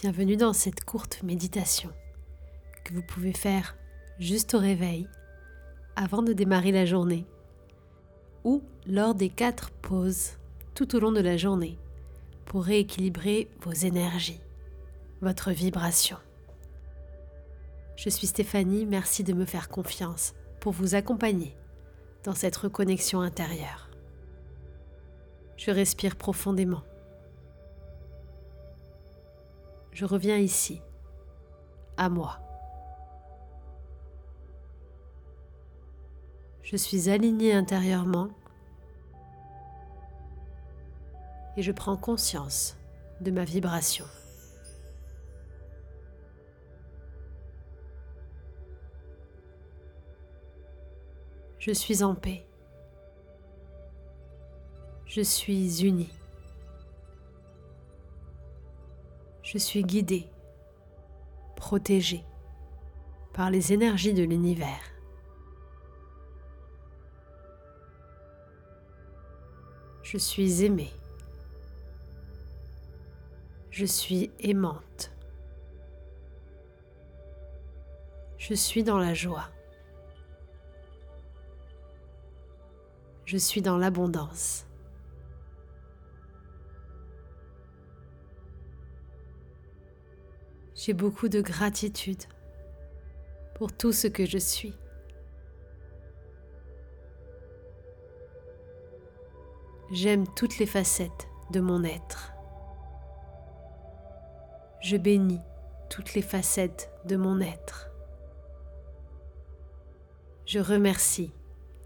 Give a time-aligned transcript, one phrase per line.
[0.00, 1.90] Bienvenue dans cette courte méditation
[2.84, 3.76] que vous pouvez faire
[4.20, 5.08] juste au réveil,
[5.96, 7.26] avant de démarrer la journée,
[8.44, 10.34] ou lors des quatre pauses
[10.76, 11.80] tout au long de la journée
[12.44, 14.40] pour rééquilibrer vos énergies,
[15.20, 16.18] votre vibration.
[17.96, 21.56] Je suis Stéphanie, merci de me faire confiance pour vous accompagner
[22.22, 23.90] dans cette reconnexion intérieure.
[25.56, 26.84] Je respire profondément
[29.98, 30.80] je reviens ici,
[31.96, 32.38] à moi.
[36.62, 38.28] Je suis aligné intérieurement
[41.56, 42.76] et je prends conscience
[43.22, 44.04] de ma vibration.
[51.58, 52.46] Je suis en paix.
[55.06, 56.17] Je suis unie.
[59.50, 60.28] Je suis guidée,
[61.56, 62.22] protégée
[63.32, 64.82] par les énergies de l'univers.
[70.02, 70.92] Je suis aimée.
[73.70, 75.12] Je suis aimante.
[78.36, 79.48] Je suis dans la joie.
[83.24, 84.67] Je suis dans l'abondance.
[90.80, 92.22] J'ai beaucoup de gratitude
[93.56, 94.76] pour tout ce que je suis.
[99.90, 102.32] J'aime toutes les facettes de mon être.
[104.80, 105.40] Je bénis
[105.90, 107.90] toutes les facettes de mon être.
[110.46, 111.32] Je remercie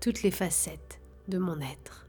[0.00, 2.05] toutes les facettes de mon être.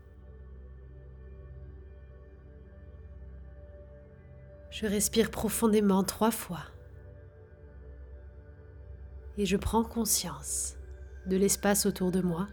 [4.79, 6.61] Je respire profondément trois fois
[9.39, 10.75] et je prends conscience
[11.25, 12.47] de l'espace autour de moi.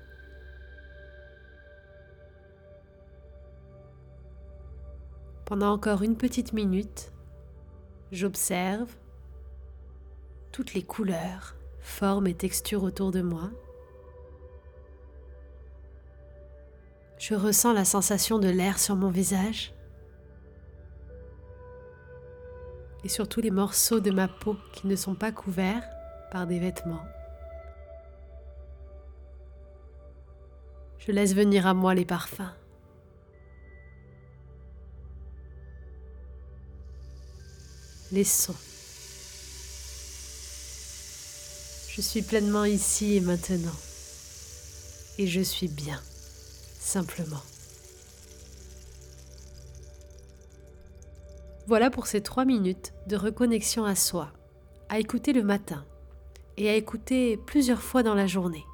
[5.45, 7.13] Pendant encore une petite minute,
[8.11, 8.89] j'observe
[10.51, 13.51] toutes les couleurs, formes et textures autour de moi.
[17.19, 19.75] Je ressens la sensation de l'air sur mon visage.
[23.05, 25.85] Et surtout les morceaux de ma peau qui ne sont pas couverts
[26.33, 27.05] par des vêtements.
[30.99, 32.51] Je laisse venir à moi les parfums.
[38.11, 38.55] Les sons.
[41.91, 43.77] Je suis pleinement ici et maintenant.
[45.19, 46.01] Et je suis bien,
[46.81, 47.43] simplement.
[51.67, 54.33] Voilà pour ces trois minutes de reconnexion à soi,
[54.91, 55.87] à écouter le matin
[56.59, 58.67] et à écouter plusieurs fois dans la journée.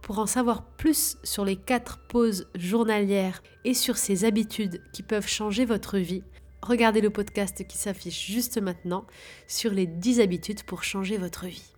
[0.00, 5.26] Pour en savoir plus sur les quatre pauses journalières et sur ces habitudes qui peuvent
[5.26, 6.22] changer votre vie,
[6.62, 9.04] regardez le podcast qui s'affiche juste maintenant
[9.48, 11.72] sur les 10 habitudes pour changer votre vie.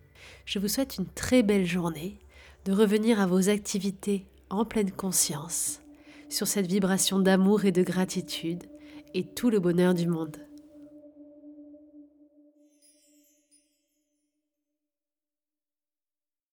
[0.45, 2.19] Je vous souhaite une très belle journée,
[2.65, 5.81] de revenir à vos activités en pleine conscience,
[6.29, 8.65] sur cette vibration d'amour et de gratitude
[9.15, 10.35] et tout le bonheur du monde.